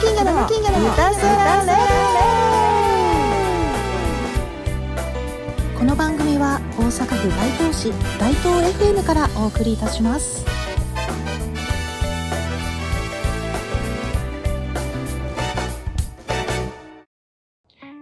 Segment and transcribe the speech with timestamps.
[0.00, 1.72] 金魚の金魚の歌そらレ
[5.76, 10.44] この番組は大阪府大東市大東 FM からお送りいたします。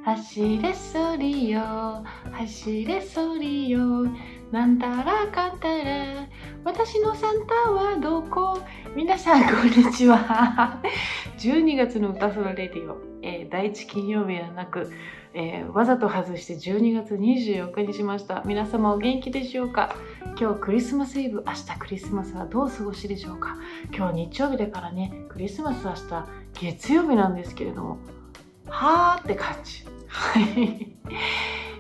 [0.04, 4.06] 走れソリよ走れソリよ
[4.52, 6.28] なんたらかんたら。
[6.64, 8.60] 私のサンタはどこ？
[8.95, 10.80] 皆さんこんにちは。
[11.38, 14.92] 12月の歌空レディオ、えー、第一金曜日はなく、
[15.34, 18.42] えー、わざと外して12月24日にしました。
[18.46, 19.96] 皆様お元気でしょうか？
[20.38, 23.56] 今日クリスマスイブ明日クリスマスはどう過ごしでしょうか？
[23.92, 27.98] 今日日曜日だからねクリスマス明日月曜日なんですけれども
[28.68, 29.84] はーって感じ。
[30.06, 30.92] はい。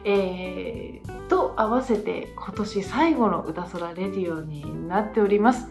[0.08, 5.66] えー、と合わせて今年最後の歌空レディオになっております、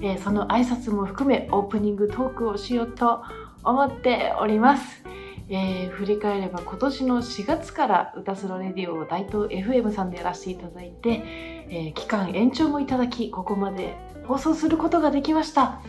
[0.00, 3.24] えー、その挨拶も含めオープニングトークをしようと
[3.64, 5.02] 思っております、
[5.48, 11.22] えー、振り返れば今年の4月から歌空レディオを大東 FM さんでやらせていただいて、
[11.68, 15.80] え期間延長もいただきここまで放送することができました。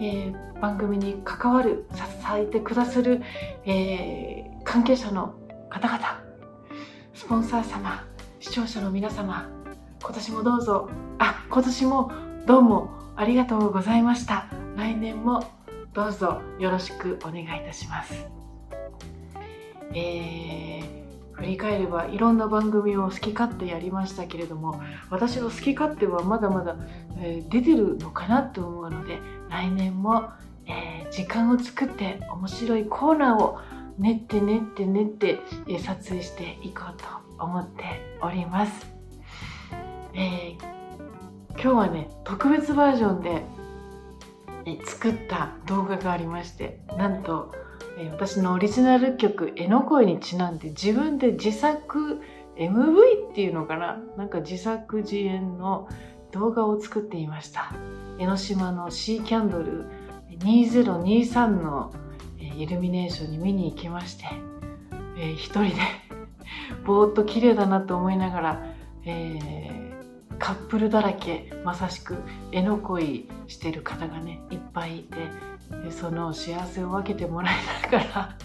[0.00, 2.00] えー、番組に関わる支
[2.34, 3.22] えてくださる、
[3.64, 5.34] えー、関係者の
[5.68, 6.21] 方々
[7.22, 8.04] スポンサー様
[8.40, 9.48] 視聴者の皆様
[10.02, 12.10] 今年もどうぞあ今年も
[12.48, 14.48] どうもありがとうございました。
[14.74, 15.44] 来年も
[15.94, 18.26] どうぞよろしくお願いいたします。
[19.94, 26.76] えー、振り返ればいろんな番組を好き勝手やりましたけれども私の好き勝手はまだまだ、
[27.20, 30.24] えー、出てるのかなと思うので来年も、
[30.66, 33.60] えー、時間を作って面白いコーナーを
[33.98, 35.40] 練って練って練って、
[35.78, 37.84] 撮影していこうと思って
[38.22, 38.86] おります、
[40.14, 43.44] えー、今日はね特別バージョンで、
[44.86, 47.52] 作った動画がありましてなんと、
[48.12, 52.22] 私のオリジナル曲「絵の声」にちなんで自分で自作
[52.56, 53.98] MV っていうのかな？
[54.16, 55.88] なんか自作自演の
[56.32, 57.72] 動画を作っていました。
[58.18, 59.86] 江ノ島のシーキャンドル
[60.38, 61.92] 2023の
[62.56, 64.24] イルミネーションに見に行きまして、
[65.16, 65.74] えー、一人で
[66.84, 68.66] ぼーっと綺麗だなと思いながら、
[69.04, 72.16] えー、カップルだらけまさしく
[72.50, 75.16] 絵の恋してる方がねいっぱいいて
[75.90, 77.54] その幸せを分けてもらい
[77.90, 78.36] なが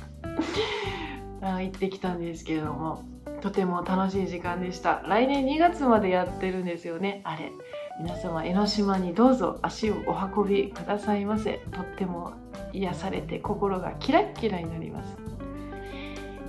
[1.41, 3.03] ら 行ってきたんですけれども
[3.41, 5.03] とても楽しい時間でした。
[5.06, 7.51] 来年2月までやってるんですよねあれ。
[8.00, 11.62] 皆様江ノ島にどうぞ足をお運びくださいませ。
[11.72, 12.34] とっても
[12.77, 15.17] 癒されて心がキラッキラになります、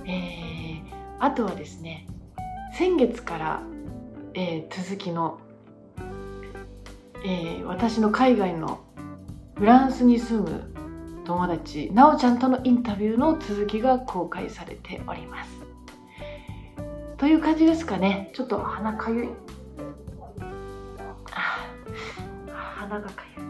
[0.05, 0.81] えー、
[1.19, 2.07] あとはですね
[2.77, 3.63] 先月から、
[4.33, 5.39] えー、続きの、
[7.25, 8.79] えー、私の海外の
[9.55, 10.73] フランスに住む
[11.25, 15.51] 友達なおちゃんとのインタビューの続きが公開されております
[17.17, 19.29] という感じですかねちょっと鼻かゆい
[22.89, 23.45] 鼻がかゆい。
[23.45, 23.48] はい。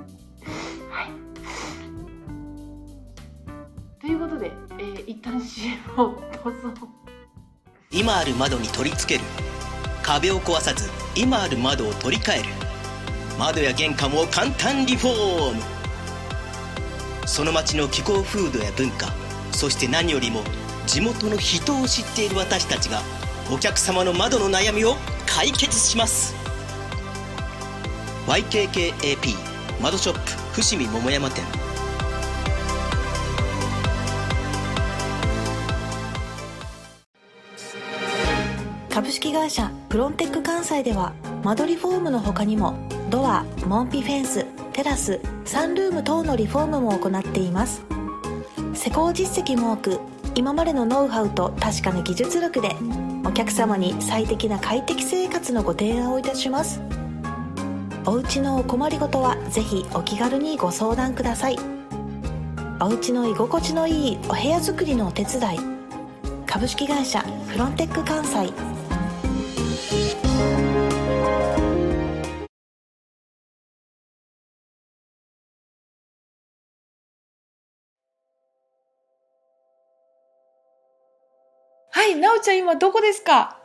[4.19, 6.88] いうことで、えー、一旦 CM をどうぞ。
[7.91, 9.25] 今ある窓に取り付ける。
[10.03, 12.50] 壁を壊さず今ある窓を取り替える。
[13.38, 15.62] 窓や玄関を簡単リフォーム。
[17.25, 19.13] その町の気候風土や文化
[19.52, 20.41] そして何よりも
[20.88, 23.02] 地元の人を知っている私たちが
[23.53, 24.96] お客様の窓の悩みを
[25.28, 26.35] 解決します。
[28.28, 29.35] YKKAP
[29.81, 30.16] 窓ショッ
[30.53, 31.69] プ伏見桃山店。
[39.19, 41.12] 式会社プロンテック関西では
[41.44, 42.75] 間取りフォームの他にも
[43.09, 47.84] ドア門扉フェンステラスサンルーム等のリフォームも行っています。
[48.74, 50.00] 施工実績も多く
[50.35, 52.78] 今までのノウハウと確かな技術力で
[53.25, 56.79] お客様に最適な快適生活のご提案をいたします。
[58.06, 61.58] お家のお困りごとはぜひお気軽にご相談ください。
[62.79, 65.59] お家の居心地のいいお部屋作りのお手伝い。
[66.46, 68.68] 株式会社フロンテック関西。
[81.99, 83.59] はいなおちゃん今どこですか？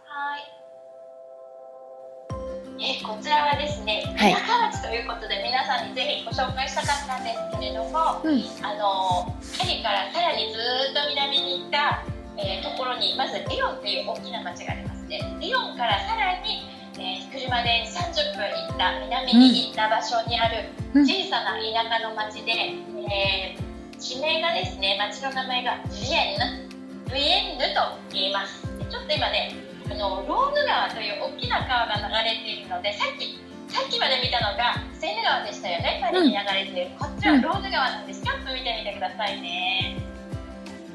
[2.83, 12.03] えこちらはですね、はい、田舎町ということで皆さんにぜひご紹介したかったんですけれども、うん、あのパリからさらにずっと南に行った、
[12.35, 15.23] えー、ところにまずリヨンっていう大きな町がありますね。
[15.39, 16.67] リヨンからさらに、
[16.99, 20.75] えー、車で30分行った南に行った場所にある
[21.07, 26.67] 小さな田舎の町で、うん、えー、地名名がですね町の名前がビエン。
[26.67, 26.75] ヌ
[27.15, 28.63] ビエンヌと言います。
[28.63, 29.53] ちょっと今ね
[29.91, 35.99] あのローヌ川という大きな川が流れているのでさっきさっきまで見たのがセーヌ川でしたよね。
[36.01, 38.23] パリに流れている、こっちはローヌ川なんです。
[38.23, 39.97] ちょっと見てみてくださいね。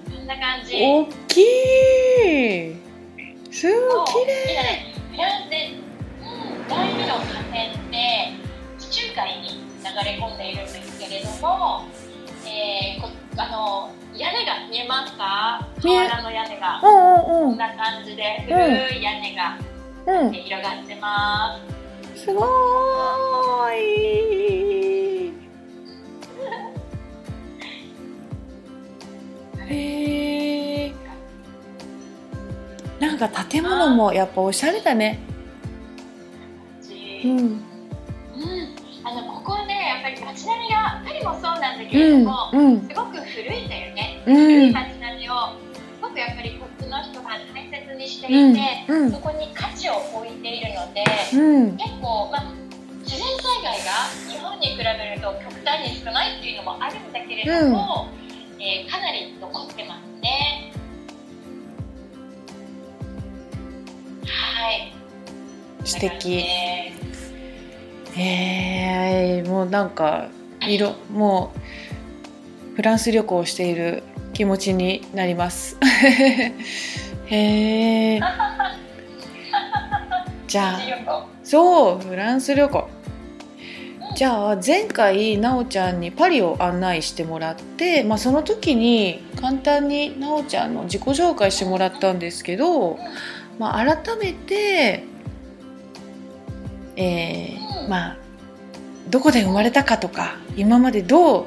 [0.10, 0.78] こんな感じ。
[0.80, 2.80] 大きい。
[3.52, 4.40] すごい綺麗。
[4.54, 5.76] 今ねフランスで、
[6.22, 6.26] う
[6.64, 7.52] ん、第二の河川
[7.92, 8.32] で
[8.78, 11.84] 地中海に流れ込んでいるんですけれども、
[12.46, 15.66] えー、こあの屋根が見えますか？
[15.82, 16.82] 瓦の屋根が。
[16.84, 18.54] うんうんこんな感じで古
[19.00, 19.58] い屋根が
[20.06, 20.28] うん。
[20.28, 21.58] うん広がってま
[22.16, 23.80] す、すごーい。
[29.70, 30.94] へえ
[33.00, 35.20] なんか建物もやっぱおしゃれだね。
[37.24, 37.38] うん。
[37.38, 37.64] うん、
[39.04, 43.89] あのここはねやっぱり街並みがパリもそうなんだけうんれども、うんすごく古いんだよ
[44.30, 44.46] ね、うん。
[44.46, 45.34] 古い街並みを
[45.74, 49.02] すごくやっぱりこっちの人が大切にしていて、うん。
[49.04, 49.12] うん。
[49.12, 51.04] そこに価値を置いているので、
[51.34, 51.78] うん。
[51.78, 52.54] 結構、まあ、
[53.04, 53.92] 自然災害が
[54.30, 58.10] 日本に比べると極端に少ないっていうのもあるんだけれども、
[58.60, 60.72] えーかなり残ってますね。
[64.26, 64.94] はい。
[65.86, 66.46] 素敵。
[68.18, 70.28] えもうなんか
[70.62, 71.54] 色も
[72.74, 74.04] うフランス旅行をしている
[74.40, 75.76] 気持ちになります。
[77.28, 78.22] へえ
[80.48, 82.90] じゃあそうフランス旅行。
[84.16, 92.98] じゃあ前回なおちゃんにパリを案内してもらって、まあ、その時に簡単になおちゃんの自己紹介してもらったんですけど、
[93.60, 95.04] まあ、改めて、
[96.96, 98.18] えーまあ、
[99.10, 101.46] どこで生まれたかとか今までどう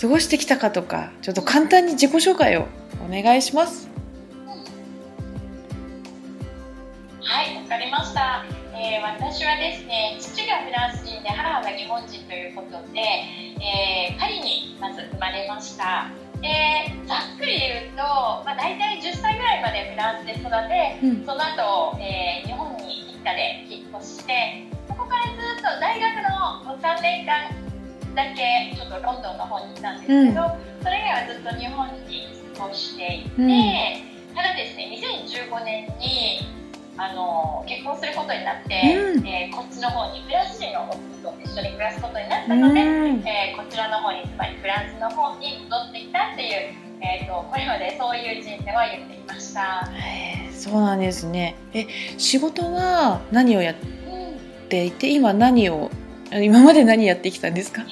[0.00, 2.66] 過ごしてきたかとかちょっと簡単に自己紹介を
[3.04, 3.88] お願いします。
[7.22, 8.44] はい、わかりました。
[8.74, 16.10] えー私はですね、父がフランス人で母が日本人ということで、えーパリにまず生まれました。
[16.42, 16.48] で
[17.06, 18.02] ざっくり言うと、
[18.44, 27.63] まあ、大体10歳ぐらいまでフランスで育て、うんその後、えー日本に一家で引っ越して、そこからずっと大学の3年間
[28.14, 36.40] だけちょっとロンドンの方に行ったんですけど、それ以外はずっと日本に過ごしていて、うんただですね、2015年に
[36.96, 38.82] あの結婚することになって、
[39.14, 46.52] うんえーこっちの方にフランス人の夫と一緒に暮らすことになったうので、んえーこちらの方につまりフランスの方に戻ってきたっていう、
[47.00, 49.88] えー、とこれまでそういう人生は言っていました。
[50.52, 51.56] そうなんですね。
[51.72, 51.86] え
[52.18, 55.90] 仕事は何をやっうんていて今何を
[56.32, 57.82] 今まで何やってきたんですか？
[57.82, 57.88] うん。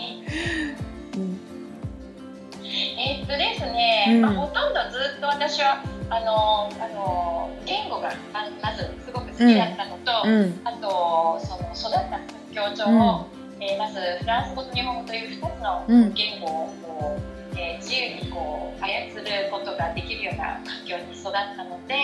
[2.66, 4.20] えーっとですね、うん。
[4.22, 10.60] まあ、ほとんどずっと私はあのあの言語があまずすごく好きだったのと、うん。
[10.64, 12.20] あとその育った環
[12.52, 13.26] 境上、
[13.60, 16.12] えーまずフランス語と日本語という2つのうん。
[16.14, 17.16] 言語をこ
[17.54, 21.94] う、えー自由にこう操ることができるような環境に育ったので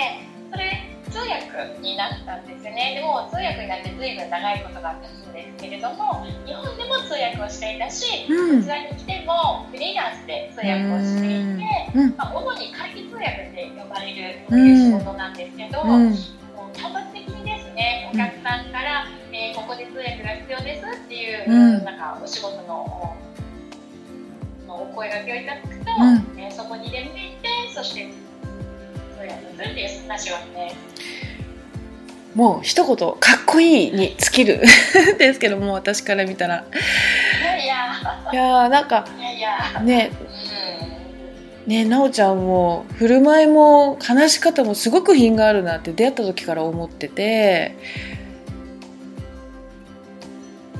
[0.53, 3.01] それ通訳になったんですよね。
[3.01, 8.59] でも通訳になって随分長いことが経つんですけれども日本でも通訳をしていたしうん。
[8.59, 12.17] こちらに来てもフリーランスで通訳をしていて、うん。
[12.17, 16.11] まあ、主に会議通訳って呼ばれるいう仕事なんですけど、うん。
[16.11, 21.85] もう単発的にですねお客さんから、えーここで通訳が必要ですっていう、うん。
[21.85, 23.17] なんかお仕事の
[24.67, 26.41] おのお声掛けをいただくと、うん。
[26.41, 27.11] えーそこに出向い
[27.43, 28.09] てそして
[29.19, 30.75] 通訳するっていう話はね
[32.35, 34.63] もう一言かっこいいに尽きる。
[35.19, 36.65] ですけども私から見たら。
[37.43, 37.77] いやいや。
[38.33, 39.09] いやーなんか
[39.83, 40.13] ね
[41.67, 47.75] うねなおちゃんも振る舞いも話し方もすごく品があるなって出会った時から思ってて、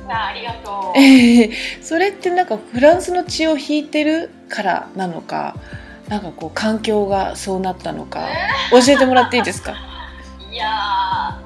[0.07, 0.97] ん、あありがとう。
[0.97, 5.55] えーそれってなんかフランスの血を引いてるからなのか
[6.09, 8.27] なんかこう環境がそうなったのか
[8.71, 9.75] 教えてもらっていいですか、
[10.51, 11.39] いや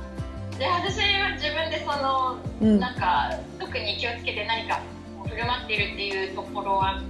[0.56, 0.58] ー。
[0.58, 2.80] で私は自分でそのうん。
[2.80, 4.80] なんか特に気をつけて何か
[5.30, 7.02] 振る舞っているっていうところは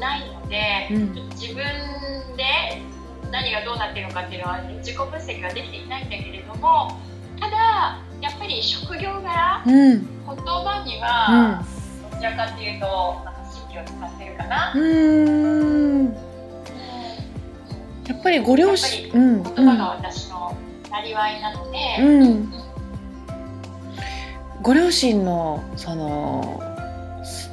[0.00, 1.14] ないので、うん。
[1.30, 1.56] 自分
[2.36, 2.44] で
[3.30, 6.98] 何がどうなっているのかっていうのは自己分析ができていないんだけれども
[7.40, 10.24] ただやっぱり職業柄うん。
[10.26, 11.62] 言葉には
[12.10, 12.86] どちらかっていうと
[13.24, 16.23] なんか神経を使ってるかな、うーん
[18.06, 20.56] やっぱりご両親うん言葉が私の
[20.90, 22.52] なりわいなので、うん、うん、
[24.62, 26.60] ご両親のその
[27.24, 27.50] す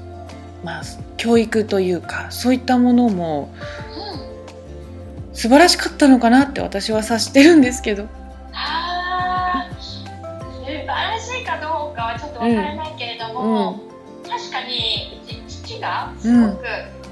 [0.63, 0.83] まあ
[1.17, 3.53] 教育というかそういったものも
[5.33, 8.07] 素晴らしかったのかなって私は察してるんですけど。
[8.53, 10.03] あ素
[10.65, 13.81] 晴らしいかどうかはちょっとわからないけれども、
[14.23, 16.65] うん、確かに父がすごく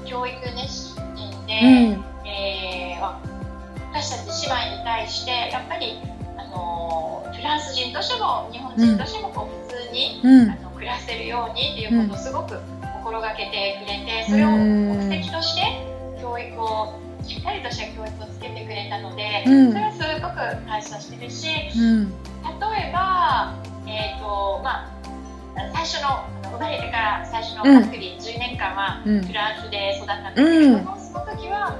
[0.04, 0.96] 教育熱心
[1.46, 1.60] で、
[2.24, 3.29] うん、えー、
[4.00, 6.00] 私たち姉妹に対してやっぱり
[6.38, 12.58] あのフランス人としても日本人としてもこう普通に、うん、あの暮らせるようにっていうことをすごく
[13.04, 15.84] 心がけてくれてそれを目的として
[16.18, 23.54] 教育をしっかりとした教育をつけてくれたので、うん、それはすごく感謝してるし、うん、例えば、
[23.86, 24.92] えーとまあ、
[25.74, 31.76] 最初の生まれてから最初のざっくり10年間はフランスで育ったんですけれども、その時は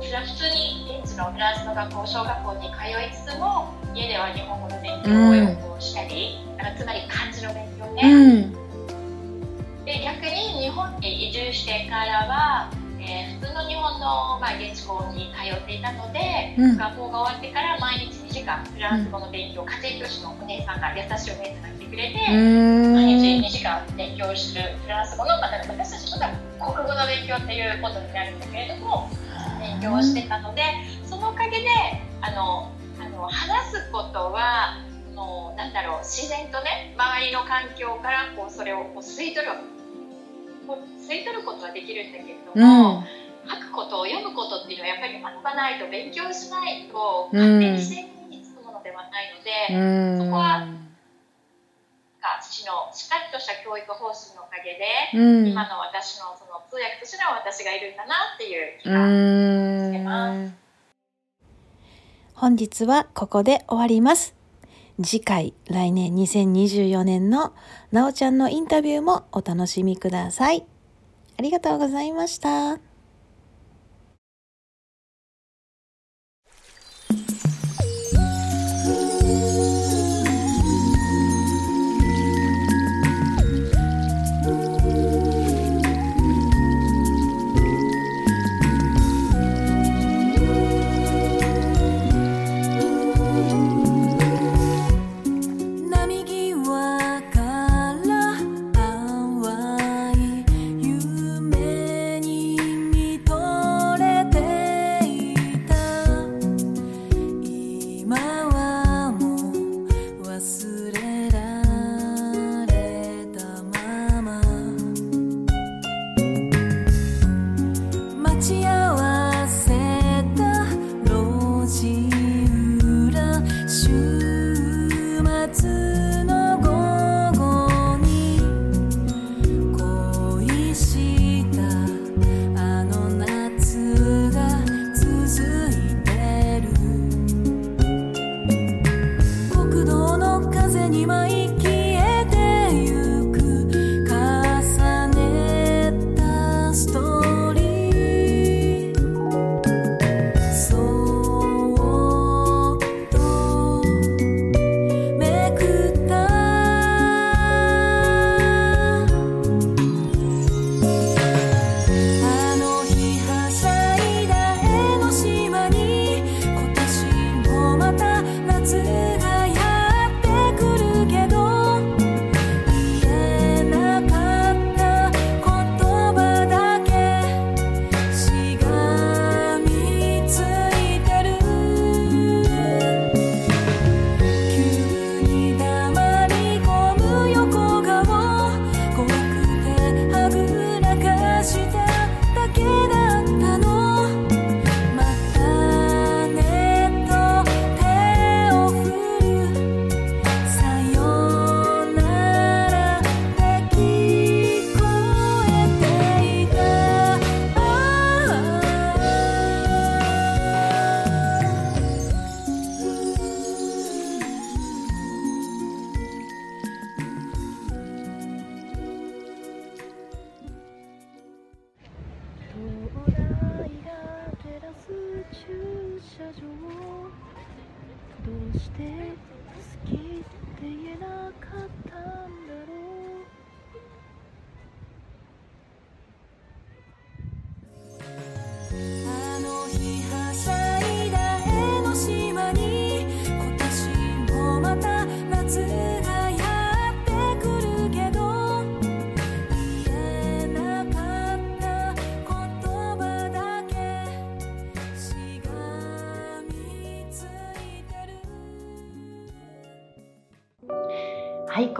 [0.00, 8.48] 普通に現地のフランスの学校小学校に通いつつも家では日本語の勉強をしたり、うん、つまり漢字の勉強ね、
[9.84, 22.14] で逆に日本に移住してからは、えー、普通の日本の、まあ、現地校に通っていたので、うん、学校が終わってから毎日2時間フランス語の勉強、うん、家庭教師のお姉さんが優しいお姉さんが来てくれて
[22.94, 26.30] 毎日2時間勉強するフランス語の、また私たちが
[26.60, 28.99] 国語の勉強っていうことになるんだけれども勉
[29.80, 30.62] 強をしてたので
[31.06, 31.68] そのおかげで
[32.20, 34.76] あのあの話すことは
[35.14, 39.52] のなんだろう自然とね周りの環境からこうそれをこう吸い取る
[41.00, 50.68] 吸い取ることはできるんだけれども、うん、書くことを読むことっていうのはやっぱり学ばないと勉強しないと勝手に自然につくものではないので、うん、そこは
[52.40, 60.54] 父のしっかりとした教育方針のおかげで、うん、今の私のその通訳としての私がいるんだなっていう気がしてます。
[62.34, 64.36] 本日はここで終わります。
[65.02, 67.52] 次回来年2024年の
[67.90, 70.64] なおちゃんのインタビューもお楽しみください。
[71.38, 72.89] ありがとうございました。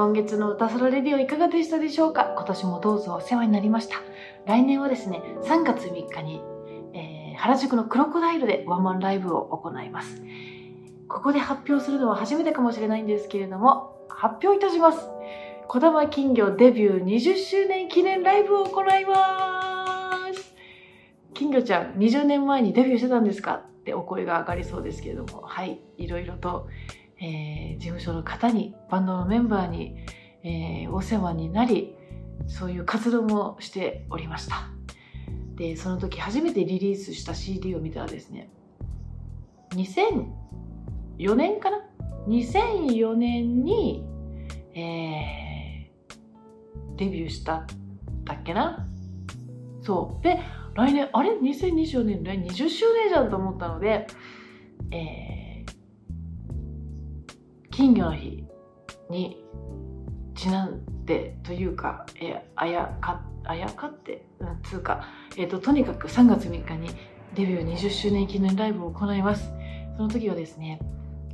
[0.01, 2.33] 今月の歌空レディオいかがでしたでしょうか？
[2.35, 3.97] 今年もどうぞお世話になりました。
[4.47, 6.41] 来年はですね3月3日に、
[6.95, 10.23] えー、原宿のクロコダイルでワンマンライブを行います。
[11.07, 15.07] ここで発表するのは初めてかもしれないんですけれども発表いたします。
[15.69, 20.55] 児玉金魚デビュー20周年記念ライブを行います。
[21.35, 23.53] 金魚ちゃん20年前にデビューしてたんですか？
[23.57, 26.69] ってお声が上がりそうですけれどもはいいろいろと、
[27.21, 29.97] えー、事務所の方にバンドのメンバーに、
[30.43, 31.95] えー、お世話になり
[32.47, 34.71] そういう活動もしておりました。
[35.55, 38.49] でその時初めてリリースした CD を見たらですね
[39.73, 41.83] 2004年かな
[42.27, 44.03] ？2004年に、
[44.75, 47.67] えー、デビューした
[48.25, 48.87] だっけな？
[49.83, 50.25] そう。
[50.25, 50.41] で
[50.75, 52.23] 来年あれ？2024年？
[52.23, 54.07] 来20周年じゃんと思ったので、
[54.91, 55.40] えー、
[57.81, 58.45] 金魚の日
[59.09, 59.43] に
[60.35, 65.09] ちなんでというか、え、あやかあやかって、うん、つうか、
[65.39, 66.91] えーと、とにかく3月3日に
[67.35, 69.51] デビュー20周年記念ライブを行います。
[69.97, 70.79] その時はですね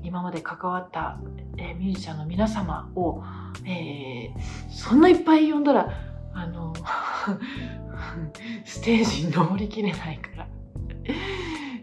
[0.04, 1.18] 今まで関わった、
[1.56, 3.24] えー、ミュージシャンの皆様を、
[3.64, 5.90] えー、そんないっぱい呼んだら
[6.32, 6.72] あの
[8.64, 10.46] ステージに登りきれないから。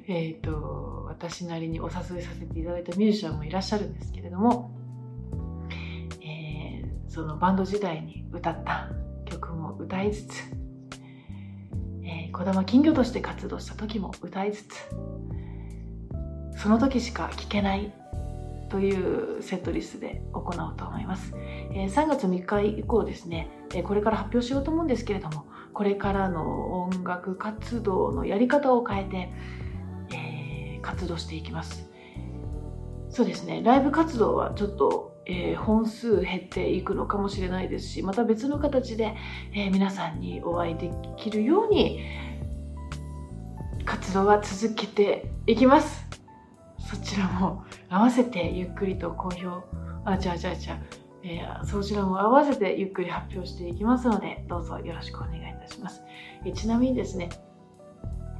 [0.07, 4.71] えっと私なりにお誘いさせていただいたミュージシャンもいらっしゃるんですけれども、
[6.21, 8.89] えー、そのバンド時代に歌った
[9.25, 10.43] 曲も歌いつつ、
[12.03, 14.89] えー、小玉金魚として活動した時も歌いつつ
[16.57, 17.93] その時しか聴けない
[18.69, 21.33] というセットリストで行おうと思います、
[21.71, 29.33] えー、3月3日以降ですね、えこれから発表しようと思うんですけれどもこれからの音楽活動のやり方を変えて、
[30.83, 31.89] 活動していきます。
[33.09, 33.61] そうですね。
[33.63, 39.15] ライブ活動はちょっと、えー、本数減っていくのかもしれないですしまた別の形で、
[39.53, 42.01] えー、皆さんにお会いできるように
[43.85, 46.05] 活動は続けていきます。
[46.79, 49.63] そちらも合わせてゆっくりと好評
[50.05, 50.79] あじゃあじゃあじゃ
[51.25, 56.03] えー、そちらも合わせてゆっくり発表していきますので、どうぞよろしくお願いいたします。
[56.45, 57.29] え、ちなみにですね、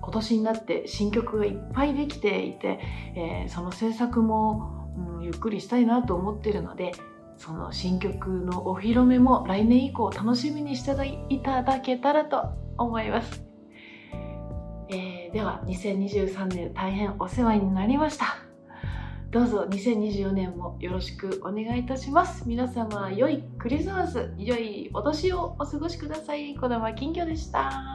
[0.03, 2.79] 今年になって新曲がいっぱいできていて、
[3.15, 6.91] えー、その制作も、うん、ゆっくりしたいなと思ってるので、
[7.37, 10.91] その新曲のお披露目も来年以降楽しみにして
[11.29, 13.43] いただけたらと思います。
[14.89, 18.37] えー、では2023年大変お世話になりました。
[19.31, 22.47] どうぞ2024年もよろしくお願いいたします。
[22.47, 26.55] 皆様、良いクリスマス、良いお年をお過ごしください。
[26.55, 27.92] 小玉金魚でした。